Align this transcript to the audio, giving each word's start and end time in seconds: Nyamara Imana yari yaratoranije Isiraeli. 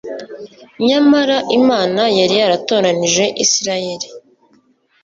Nyamara 0.87 1.37
Imana 1.57 2.01
yari 2.19 2.35
yaratoranije 2.41 3.23
Isiraeli. 3.43 4.07